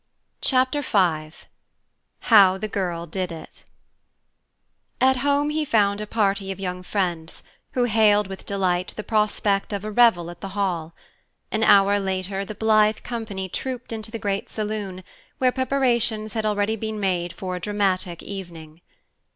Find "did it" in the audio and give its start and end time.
3.05-3.65